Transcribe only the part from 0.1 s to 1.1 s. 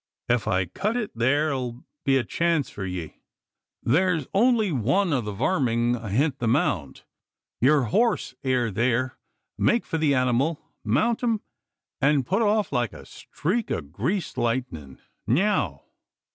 Ef I cut